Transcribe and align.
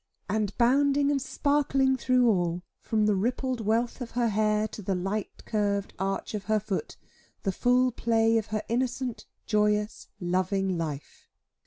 And 0.27 0.57
bounding 0.57 1.11
and 1.11 1.21
sparkling 1.21 1.95
through 1.95 2.27
all, 2.27 2.63
from 2.81 3.05
the 3.05 3.13
rippled 3.13 3.61
wealth 3.61 4.01
of 4.01 4.09
her 4.17 4.29
hair 4.29 4.67
to 4.69 4.81
the 4.81 4.95
light 4.95 5.45
curved 5.45 5.93
arch 5.99 6.33
of 6.33 6.45
her 6.45 6.59
foot, 6.59 6.97
the 7.43 7.51
full 7.51 7.91
play 7.91 8.39
of 8.39 8.47
her 8.47 8.63
innocent, 8.67 9.27
joyous, 9.45 10.07
loving 10.19 10.75
life. 10.75 11.29